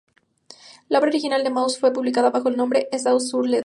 La 0.89 0.97
obra 0.97 1.09
original 1.11 1.43
de 1.43 1.51
Mauss 1.51 1.77
fue 1.77 1.93
publicada 1.93 2.31
bajo 2.31 2.49
el 2.49 2.57
nombre: 2.57 2.89
"Essai 2.91 3.19
sur 3.19 3.47
le 3.47 3.57
don. 3.57 3.59